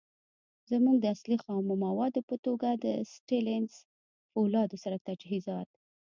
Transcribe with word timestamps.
زمونږ 0.71 0.97
د 1.01 1.05
اصلی. 1.15 1.37
خامو 1.43 1.73
موادو 1.85 2.19
په 2.29 2.35
توګه 2.45 2.69
د 2.83 2.85
ستينليس 3.13 3.73
فولادو 4.31 4.77
سره 4.83 4.97
تجهیزات 5.07 5.69